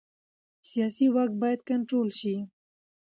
سیاسي 0.69 1.07
واک 1.15 1.31
باید 1.41 1.59
کنټرول 1.69 2.07
شي 2.19 2.35